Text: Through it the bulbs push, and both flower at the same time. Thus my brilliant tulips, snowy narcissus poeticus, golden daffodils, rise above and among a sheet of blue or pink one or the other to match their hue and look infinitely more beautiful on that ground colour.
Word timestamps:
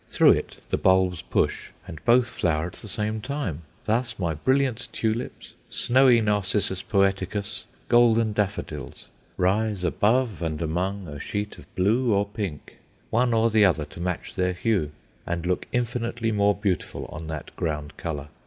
Through 0.09 0.31
it 0.31 0.57
the 0.71 0.79
bulbs 0.79 1.21
push, 1.21 1.69
and 1.87 2.03
both 2.05 2.25
flower 2.25 2.65
at 2.65 2.73
the 2.73 2.87
same 2.87 3.21
time. 3.21 3.61
Thus 3.85 4.17
my 4.17 4.33
brilliant 4.33 4.87
tulips, 4.91 5.53
snowy 5.69 6.21
narcissus 6.21 6.81
poeticus, 6.81 7.67
golden 7.87 8.33
daffodils, 8.33 9.09
rise 9.37 9.83
above 9.83 10.41
and 10.41 10.59
among 10.59 11.07
a 11.07 11.19
sheet 11.19 11.59
of 11.59 11.67
blue 11.75 12.15
or 12.15 12.25
pink 12.25 12.77
one 13.11 13.31
or 13.31 13.51
the 13.51 13.63
other 13.63 13.85
to 13.85 13.99
match 13.99 14.33
their 14.33 14.53
hue 14.53 14.89
and 15.27 15.45
look 15.45 15.67
infinitely 15.71 16.31
more 16.31 16.55
beautiful 16.55 17.05
on 17.05 17.27
that 17.27 17.55
ground 17.55 17.95
colour. 17.97 18.29